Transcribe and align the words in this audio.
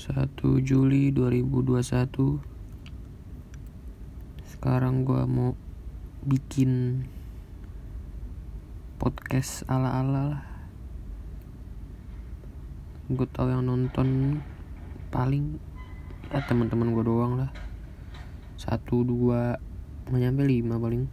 1 0.00 0.32
Juli 0.64 1.12
2021 1.12 2.40
Sekarang 4.48 5.04
gua 5.04 5.28
mau 5.28 5.52
bikin 6.24 7.04
podcast 8.96 9.68
ala-ala 9.68 10.32
lah. 10.32 10.44
Gue 13.12 13.28
tau 13.28 13.52
yang 13.52 13.68
nonton 13.68 14.40
paling 15.12 15.60
ya 16.32 16.48
teman-teman 16.48 16.96
gue 16.96 17.04
doang 17.04 17.36
lah. 17.36 17.52
Satu 18.56 19.04
dua 19.04 19.60
nggak 20.08 20.16
nyampe 20.16 20.48
lima 20.48 20.80
paling. 20.80 21.12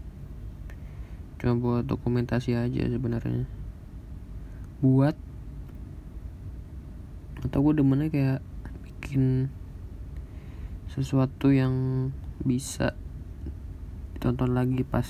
Cuma 1.43 1.59
buat 1.59 1.83
dokumentasi 1.83 2.55
aja 2.55 2.88
sebenarnya. 2.88 3.51
Buat 4.79 5.19
atau 7.43 7.59
gue 7.67 7.83
demennya 7.83 8.07
kayak 8.07 8.39
bikin 9.08 9.48
sesuatu 10.92 11.48
yang 11.48 12.11
bisa 12.43 12.92
ditonton 14.11 14.52
lagi 14.52 14.84
pas 14.84 15.07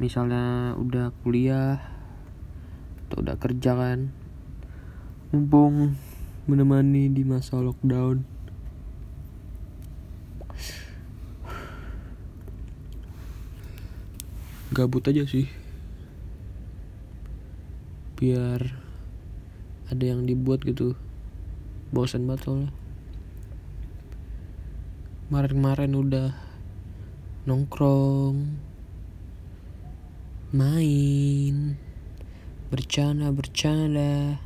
misalnya 0.00 0.72
udah 0.80 1.12
kuliah 1.20 1.84
atau 3.04 3.20
udah 3.20 3.36
kerja 3.36 3.76
kan. 3.76 4.08
Mumpung 5.36 6.00
menemani 6.48 7.12
di 7.12 7.28
masa 7.28 7.60
lockdown. 7.60 8.24
Gabut 14.72 15.04
aja 15.12 15.28
sih. 15.28 15.52
Biar 18.16 18.80
ada 19.92 20.04
yang 20.08 20.24
dibuat 20.24 20.64
gitu 20.64 20.96
bosan 21.94 22.26
banget 22.26 22.50
soalnya. 22.50 22.70
Kemarin-kemarin 25.30 25.92
udah 25.94 26.30
nongkrong 27.46 28.58
main 30.50 31.78
bercanda 32.74 33.30
bercanda 33.30 34.42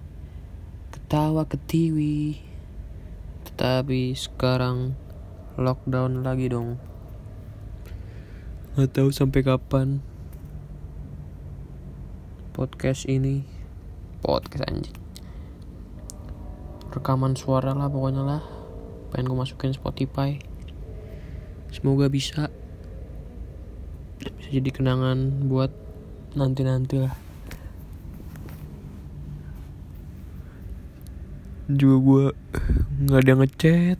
ketawa 0.92 1.48
ketiwi. 1.48 2.44
Tetapi 3.48 4.12
sekarang 4.12 4.92
lockdown 5.56 6.20
lagi 6.20 6.52
dong. 6.52 6.76
Nggak 8.76 8.92
tahu 8.92 9.08
sampai 9.08 9.40
kapan 9.40 10.04
podcast 12.52 13.08
ini. 13.08 13.42
Podcast 14.20 14.68
anjing 14.68 15.07
rekaman 16.88 17.36
suara 17.36 17.76
lah 17.76 17.88
pokoknya 17.92 18.22
lah. 18.24 18.42
Pengen 19.12 19.32
gue 19.32 19.38
masukin 19.40 19.72
Spotify. 19.72 20.40
Semoga 21.72 22.08
bisa. 22.08 22.48
Bisa 24.20 24.48
jadi 24.48 24.70
kenangan 24.72 25.48
buat 25.48 25.72
nanti-nanti 26.36 26.96
lah. 27.04 27.14
Juga 31.68 31.96
gue 32.00 32.24
nggak 33.04 33.20
ada 33.20 33.32
ngechat. 33.44 33.98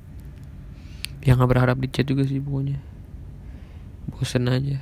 Ya 1.25 1.37
nggak 1.37 1.51
berharap 1.53 1.77
di 1.77 1.89
chat 1.93 2.09
juga 2.09 2.25
sih 2.25 2.41
pokoknya. 2.41 2.81
Bosen 4.09 4.49
aja. 4.49 4.81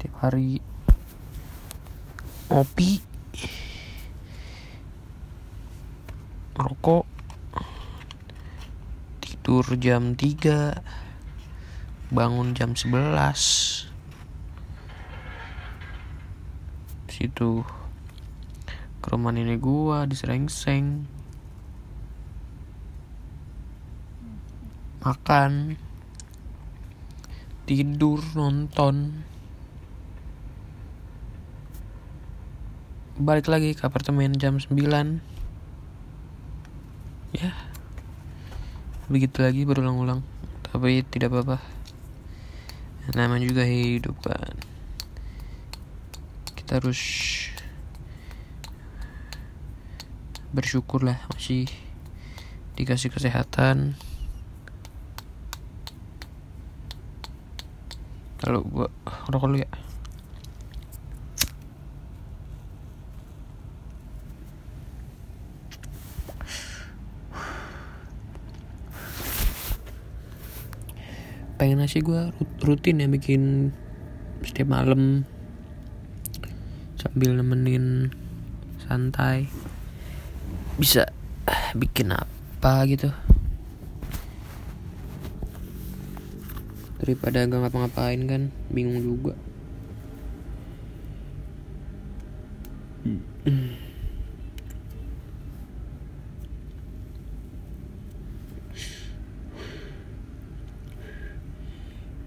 Tiap 0.00 0.14
hari. 0.20 0.60
Ngopi 2.46 3.02
rokok. 6.56 7.04
Tidur 9.20 9.64
jam 9.76 10.16
3 10.16 10.80
bangun 12.10 12.54
jam 12.54 12.72
11 12.72 13.92
situ 17.16 17.64
ke 19.00 19.06
rumah 19.08 19.32
nenek 19.32 19.62
gua 19.62 20.04
di 20.04 20.12
Serengseng 20.12 21.08
makan. 25.06 25.78
Tidur 27.66 28.22
nonton. 28.34 29.22
Balik 33.16 33.46
lagi 33.48 33.72
ke 33.74 33.86
apartemen 33.86 34.36
jam 34.36 34.58
9 34.58 35.35
ya. 37.36 37.52
Begitu 39.12 39.44
lagi 39.44 39.62
berulang-ulang. 39.68 40.24
Tapi 40.66 41.04
tidak 41.06 41.32
apa-apa. 41.32 41.60
Namanya 43.14 43.46
juga 43.46 43.62
hidup 43.62 44.18
kan. 44.24 44.56
Kita 46.56 46.82
harus 46.82 47.00
bersyukur 50.50 51.04
lah 51.04 51.20
masih 51.36 51.68
dikasih 52.74 53.12
kesehatan. 53.12 53.94
Kalau 58.40 58.64
gua 58.64 58.88
rokok 59.30 59.48
dulu 59.52 59.58
ya 59.62 59.70
pengen 71.56 71.88
sih 71.88 72.04
gue 72.04 72.32
rutin 72.60 73.00
ya 73.00 73.08
bikin 73.08 73.72
setiap 74.44 74.68
malam. 74.68 75.24
Sambil 77.00 77.32
nemenin 77.36 78.12
santai. 78.84 79.48
Bisa 80.76 81.08
bikin 81.72 82.12
apa 82.12 82.84
gitu. 82.88 83.08
Daripada 87.00 87.44
gak 87.44 87.60
ngapa-ngapain 87.60 88.20
kan 88.28 88.42
bingung 88.72 89.00
juga 89.00 89.36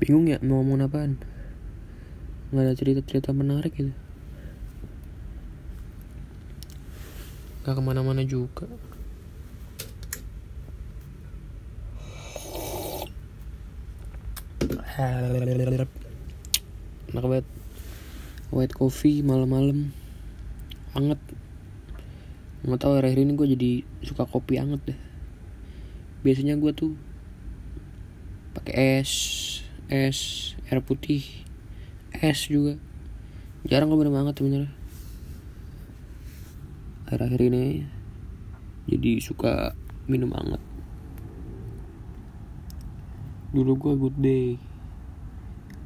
bingung 0.09 0.25
ya 0.25 0.41
mau 0.41 0.65
ngomong 0.65 0.89
apaan. 0.89 1.21
Nggak 2.49 2.65
ada 2.65 2.73
cerita-cerita 2.73 3.29
menarik 3.29 3.77
gitu. 3.77 3.93
Gak 7.61 7.77
ke 7.77 7.81
mana-mana 7.85 8.25
juga. 8.25 8.65
Enak 17.13 17.25
banget. 17.29 17.45
White 18.49 18.73
coffee 18.73 19.21
malam-malam. 19.21 19.93
Anget 20.97 21.21
nggak 22.65 22.81
tahu 22.81 22.97
akhir 22.97 23.21
ini 23.21 23.37
gue 23.37 23.47
jadi 23.53 23.71
suka 24.01 24.25
kopi 24.25 24.57
anget 24.57 24.81
deh. 24.89 24.99
Biasanya 26.25 26.57
gue 26.57 26.73
tuh 26.73 26.97
pakai 28.57 29.05
es 29.05 29.13
es 29.89 30.53
air 30.69 30.79
putih 30.85 31.25
es 32.13 32.45
juga. 32.45 32.77
Jarang 33.65 33.91
gue 33.91 34.07
banget 34.07 34.37
sebenarnya. 34.37 34.71
Akhir-akhir 37.09 37.41
ini 37.49 37.89
jadi 38.85 39.17
suka 39.21 39.73
minum 40.05 40.29
banget 40.29 40.61
dulu 43.49 43.73
gue 43.81 43.93
good 43.97 44.17
day. 44.21 44.47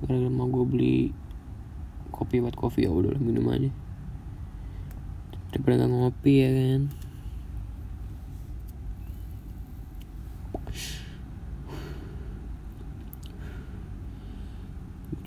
Karena 0.03 0.27
mau 0.27 0.51
gue 0.51 0.65
beli 0.67 0.97
kopi 2.11 2.43
buat 2.43 2.55
kopi 2.59 2.83
ya 2.83 2.91
udah 2.91 3.15
minum 3.23 3.47
aja. 3.47 3.71
Daripada 5.55 5.87
ngopi 5.87 6.43
ya 6.43 6.49
kan 6.51 6.81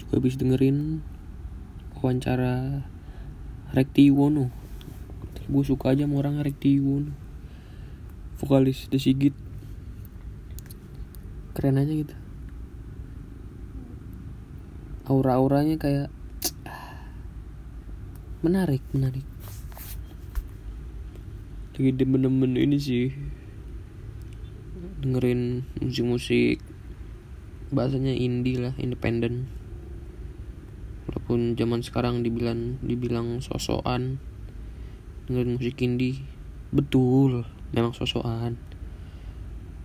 juga 0.06 0.23
habis 0.23 0.38
dengerin 0.38 1.03
wawancara 1.99 2.87
Rektiwono 3.75 4.55
gue 5.47 5.62
suka 5.67 5.94
aja 5.94 6.06
sama 6.06 6.23
orang 6.23 6.43
Rektiwono 6.43 7.26
vokalis 8.37 8.93
The 8.93 9.00
Sigit. 9.00 9.32
Keren 11.56 11.81
aja 11.81 11.88
gitu. 11.88 12.14
Aura-auranya 15.08 15.81
kayak 15.81 16.12
menarik 18.44 18.85
menarik. 18.93 19.25
Lagi 21.76 21.91
demen-demen 21.97 22.61
ini 22.61 22.76
sih. 22.76 23.08
Dengerin 25.00 25.64
musik-musik 25.81 26.61
bahasanya 27.73 28.12
indie 28.12 28.61
lah 28.61 28.76
independen 28.76 29.49
walaupun 31.26 31.58
zaman 31.58 31.82
sekarang 31.82 32.23
dibilang 32.23 32.78
dibilang 32.87 33.43
sosokan 33.43 34.23
dengerin 35.26 35.58
musik 35.58 35.82
indie 35.82 36.23
betul 36.70 37.43
memang 37.75 37.90
sosokan. 37.90 38.55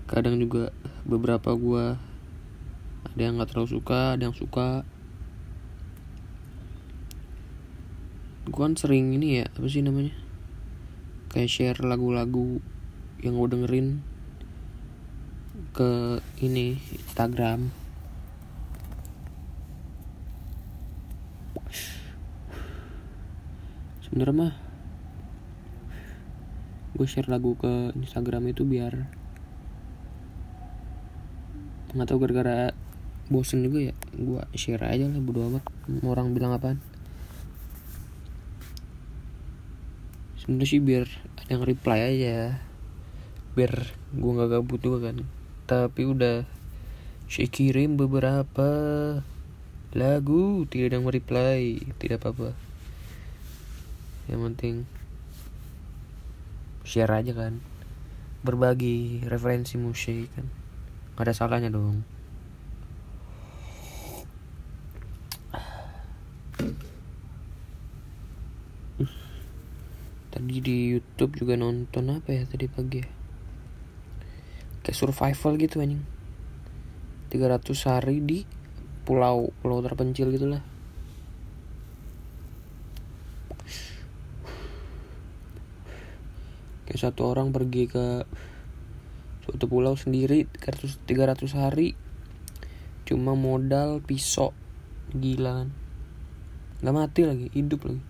Kadang 0.06 0.38
juga 0.38 0.70
beberapa 1.02 1.58
gua 1.58 1.98
ada 3.10 3.22
yang 3.26 3.42
nggak 3.42 3.58
terlalu 3.58 3.74
suka 3.74 4.14
ada 4.14 4.30
yang 4.30 4.38
suka. 4.38 4.86
Gue 8.46 8.62
kan 8.62 8.78
sering 8.78 9.18
ini 9.18 9.42
ya 9.42 9.50
apa 9.50 9.66
sih 9.66 9.82
namanya? 9.82 10.14
Kayak 11.34 11.50
share 11.50 11.80
lagu-lagu 11.82 12.62
yang 13.26 13.34
gue 13.34 13.50
dengerin 13.50 14.06
ke 15.74 16.22
ini 16.38 16.78
Instagram 16.94 17.81
sebenernya 24.12 24.36
mah 24.36 24.54
gue 27.00 27.08
share 27.08 27.32
lagu 27.32 27.56
ke 27.56 27.96
Instagram 27.96 28.52
itu 28.52 28.68
biar 28.68 29.08
nggak 31.96 32.08
tahu 32.12 32.20
gara-gara 32.20 32.76
bosen 33.32 33.64
juga 33.64 33.88
ya. 33.88 33.96
Gue 34.12 34.44
share 34.52 34.84
aja 34.84 35.08
lah 35.08 35.24
bodo 35.24 35.48
amat. 35.48 35.64
Orang 36.04 36.36
bilang 36.36 36.52
apaan? 36.52 36.84
Sebenarnya 40.44 40.68
sih 40.68 40.84
biar 40.84 41.08
ada 41.40 41.56
yang 41.56 41.64
reply 41.64 42.00
aja. 42.12 42.60
Biar 43.56 43.96
gue 44.12 44.32
nggak 44.36 44.52
gabut 44.60 44.84
juga 44.84 45.08
kan. 45.08 45.24
Tapi 45.72 46.02
udah 46.04 46.44
saya 47.32 47.48
kirim 47.48 47.96
beberapa 47.96 48.68
lagu 49.96 50.68
tidak 50.68 50.92
ada 50.92 50.96
yang 51.00 51.08
reply 51.08 51.80
tidak 51.96 52.20
apa-apa 52.20 52.71
yang 54.32 54.48
penting 54.48 54.88
share 56.88 57.12
aja 57.12 57.36
kan. 57.36 57.60
Berbagi 58.42 59.28
referensi 59.28 59.76
musik 59.76 60.32
kan. 60.34 60.48
Gak 61.20 61.28
ada 61.28 61.34
salahnya 61.36 61.70
dong. 61.70 62.08
Tadi 70.32 70.58
di 70.64 70.96
YouTube 70.96 71.36
juga 71.36 71.60
nonton 71.60 72.16
apa 72.16 72.32
ya 72.32 72.48
tadi 72.48 72.72
pagi 72.72 73.04
ya? 73.04 73.10
Kayak 74.82 74.98
survival 74.98 75.60
gitu 75.60 75.84
anjing. 75.84 76.04
300 77.30 77.88
hari 77.88 78.24
di 78.24 78.40
pulau 79.06 79.52
pulau 79.60 79.80
terpencil 79.80 80.32
gitulah 80.32 80.64
kayak 86.82 86.90
satu 87.02 87.34
orang 87.34 87.50
pergi 87.50 87.90
ke 87.90 88.06
suatu 89.42 89.66
pulau 89.66 89.98
sendiri 89.98 90.46
300, 90.46 91.02
300 91.10 91.58
hari. 91.58 91.98
Cuma 93.10 93.34
modal 93.34 94.06
pisau. 94.06 94.54
Gila 95.12 95.66
kan? 95.66 95.70
Nggak 96.86 96.96
mati 96.96 97.22
lagi 97.26 97.48
hidup 97.58 97.90
lagi. 97.90 98.04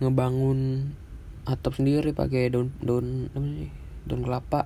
Ngebangun 0.00 0.90
atap 1.44 1.76
sendiri 1.76 2.16
pakai 2.16 2.48
daun 2.48 2.72
daun 2.80 3.28
apa 3.36 3.46
sih? 3.60 3.70
Daun 4.08 4.22
kelapa. 4.24 4.64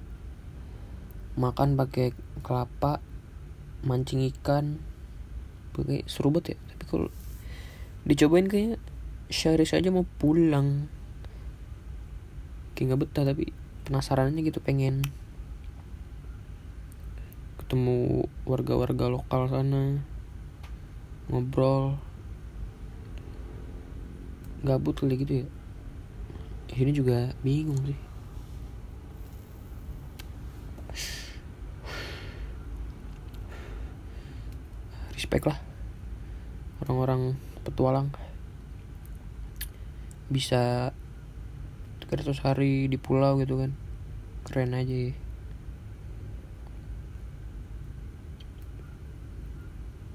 Makan 1.34 1.74
pakai 1.74 2.14
kelapa 2.46 3.02
mancing 3.82 4.22
ikan 4.32 4.78
pakai 5.74 6.06
seru 6.06 6.30
banget 6.30 6.54
ya. 6.54 6.58
Tapi 6.70 6.84
kalau 6.86 7.10
dicobain 8.06 8.46
kayaknya 8.46 8.78
sehari 9.28 9.66
saja 9.66 9.90
mau 9.90 10.06
pulang 10.22 10.86
kayak 12.74 12.94
nggak 12.94 13.02
betah 13.06 13.24
tapi 13.24 13.54
penasarannya 13.86 14.42
gitu 14.42 14.58
pengen 14.58 15.06
ketemu 17.64 18.28
warga-warga 18.44 19.08
lokal 19.08 19.48
sana 19.48 20.04
ngobrol. 21.32 21.96
Gabut 24.64 24.96
kali 24.96 25.16
gitu 25.20 25.44
ya. 25.44 25.46
Ini 26.74 26.92
juga 26.92 27.32
bingung 27.40 27.80
sih. 27.84 27.98
Respect 35.14 35.44
lah. 35.48 35.58
Orang-orang 36.84 37.38
petualang 37.64 38.12
bisa 40.28 40.92
300 42.14 42.46
hari 42.46 42.86
di 42.86 42.94
pulau 42.94 43.34
gitu 43.42 43.58
kan. 43.58 43.74
Keren 44.46 44.70
aja. 44.78 44.94
Ya. 44.94 45.12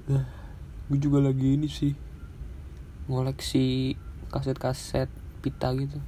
Nah, 0.08 0.24
gue 0.88 0.96
juga 0.96 1.20
lagi 1.20 1.60
ini 1.60 1.68
sih. 1.68 1.92
Ngoleksi 3.04 4.00
kaset-kaset 4.32 5.12
pita 5.44 5.76
gitu. 5.76 6.00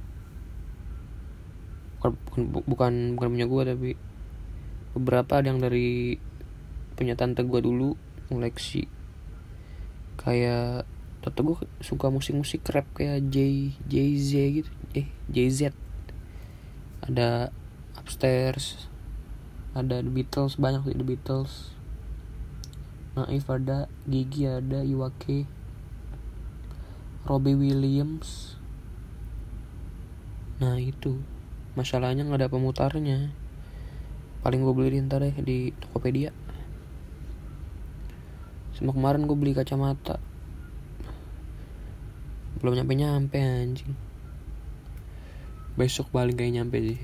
Bukan 2.01 2.11
bukan 2.65 2.93
bukan 3.13 3.29
punya 3.37 3.45
gue 3.45 3.63
tapi 3.69 3.89
beberapa 4.97 5.37
ada 5.37 5.53
yang 5.53 5.61
dari 5.61 6.17
punya 6.97 7.13
tante 7.13 7.45
gue 7.45 7.61
dulu 7.61 7.93
koleksi 8.29 8.85
kayak 10.17 10.85
tante 11.23 11.39
gue 11.39 11.55
suka 11.79 12.11
musik-musik 12.11 12.67
rap 12.75 12.83
kayak 12.99 13.31
J 13.31 13.71
J 13.87 13.95
Z 14.19 14.31
gitu. 14.59 14.71
Eh 14.91 15.07
J 15.31 15.37
Z 15.47 15.59
ada 16.99 17.55
upstairs 17.95 18.91
ada 19.71 20.03
The 20.03 20.11
Beatles 20.11 20.59
banyak 20.59 20.83
sih 20.83 20.99
The 20.99 21.07
Beatles. 21.07 21.71
Naif 23.15 23.47
ada 23.47 23.87
Gigi 24.03 24.43
ada 24.43 24.83
Iwake 24.83 25.47
Robbie 27.23 27.55
Williams. 27.55 28.59
Nah 30.59 30.75
itu. 30.75 31.23
Masalahnya 31.73 32.27
nggak 32.27 32.45
ada 32.45 32.51
pemutarnya. 32.51 33.31
Paling 34.43 34.59
gue 34.59 34.75
beli 34.75 34.99
ntar 35.07 35.23
deh 35.23 35.33
di 35.39 35.71
Tokopedia. 35.79 36.35
Sama 38.75 38.91
kemarin 38.91 39.23
gue 39.23 39.37
beli 39.39 39.55
kacamata 39.55 40.19
belum 42.63 42.79
nyampe 42.79 42.95
nyampe 42.95 43.37
anjing. 43.43 43.91
Besok 45.75 46.15
paling 46.15 46.39
kayak 46.39 46.63
nyampe 46.63 46.79
sih. 46.79 46.99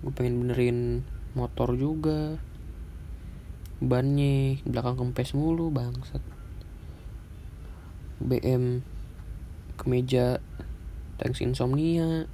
Gue 0.00 0.12
pengen 0.16 0.40
benerin 0.40 1.04
motor 1.36 1.76
juga. 1.76 2.40
Bannya 3.84 4.64
belakang 4.64 4.96
kempes 4.96 5.36
mulu 5.36 5.68
bangsat. 5.68 6.24
BM 8.24 8.80
kemeja 9.76 10.40
thanks 11.20 11.44
insomnia. 11.44 12.24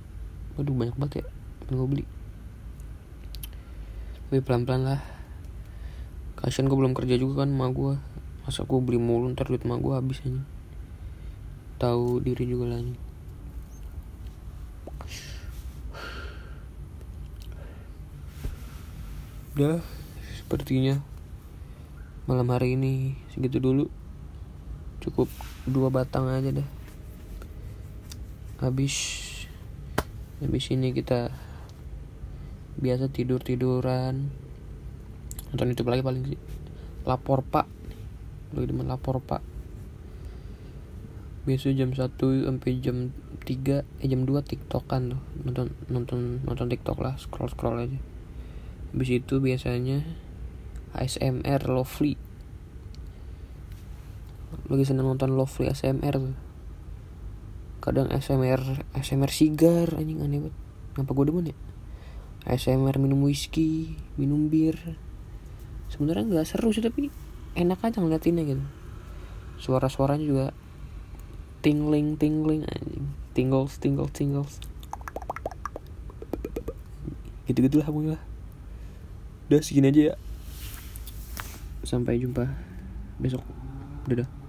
Waduh 0.54 0.78
banyak 0.78 0.94
banget 0.94 1.26
ya 1.26 1.26
pengen 1.66 1.74
gue 1.74 1.88
beli. 1.90 2.06
Tapi 4.30 4.46
pelan-pelan 4.46 4.86
lah 4.86 5.19
kasian 6.40 6.68
gue 6.68 6.78
belum 6.78 6.96
kerja 6.96 7.20
juga 7.20 7.44
kan 7.44 7.52
sama 7.52 7.68
gue 7.72 7.94
masa 8.44 8.64
gue 8.64 8.78
beli 8.80 8.96
mulu 8.96 9.28
ntar 9.32 9.46
duit 9.48 9.60
sama 9.60 9.76
gue 9.76 9.92
habis 9.92 10.24
aja 10.24 10.42
tahu 11.80 12.20
diri 12.20 12.44
juga 12.48 12.76
lah 12.76 12.80
udah 19.56 19.84
sepertinya 20.40 21.04
malam 22.24 22.48
hari 22.54 22.78
ini 22.78 23.18
segitu 23.34 23.58
dulu. 23.58 23.90
Cukup 25.00 25.32
dua 25.64 25.88
batang 25.88 26.28
aja 26.28 26.52
deh 26.52 26.68
habis 28.60 28.92
habis 30.44 30.68
ini 30.68 30.92
kita 30.92 31.32
biasa 32.76 33.08
tidur 33.08 33.40
tiduran 33.40 34.28
nonton 35.50 35.70
YouTube 35.70 35.90
lagi 35.90 36.02
paling 36.02 36.22
sih. 36.34 36.40
Lapor 37.06 37.42
pak. 37.42 37.66
Lagi 38.54 38.66
demen 38.70 38.86
lapor 38.86 39.18
pak. 39.22 39.42
Biasa 41.46 41.72
jam 41.74 41.90
1 41.96 42.06
sampai 42.20 42.70
jam 42.78 43.10
3 43.42 43.82
eh 43.82 44.06
jam 44.06 44.22
2 44.22 44.30
tiktokan 44.46 45.16
tuh. 45.16 45.22
Nonton 45.42 45.66
nonton 45.90 46.44
nonton 46.46 46.66
tiktok 46.70 47.02
lah. 47.02 47.18
Scroll 47.18 47.50
scroll 47.50 47.82
aja. 47.82 47.98
Habis 48.94 49.10
itu 49.22 49.34
biasanya 49.38 50.02
ASMR 50.94 51.62
Lovely. 51.70 52.14
Lagi 54.70 54.84
seneng 54.86 55.10
nonton 55.10 55.34
Lovely 55.34 55.70
ASMR 55.70 56.14
tuh. 56.18 56.38
Kadang 57.80 58.12
ASMR 58.12 58.60
ASMR 58.92 59.30
sigar 59.32 59.88
anjing 59.96 60.20
aneh 60.20 60.46
banget. 60.46 60.54
Ngapa 60.98 61.10
gue 61.16 61.24
demen 61.30 61.50
ya? 61.50 61.56
ASMR 62.44 62.96
minum 63.00 63.24
whisky 63.24 63.96
minum 64.20 64.52
bir 64.52 64.76
sebenarnya 65.90 66.24
nggak 66.24 66.48
seru 66.48 66.70
sih 66.72 66.80
tapi 66.80 67.10
enak 67.58 67.82
aja 67.82 68.00
ngeliatinnya 68.00 68.46
gitu. 68.46 68.64
Suara-suaranya 69.60 70.24
juga 70.24 70.46
tingling 71.60 72.16
tingling 72.16 72.64
anjing. 72.64 73.10
Tingles 73.36 73.76
tingles 73.76 74.14
tingles. 74.16 74.62
Gitu 77.44 77.58
gitulah 77.66 77.84
pokoknya 77.84 78.16
lah 78.16 78.22
udah 79.50 79.60
segini 79.60 79.90
aja 79.90 80.00
ya. 80.00 80.16
Sampai 81.82 82.22
jumpa 82.22 82.46
besok. 83.18 83.42
Dadah 84.06 84.39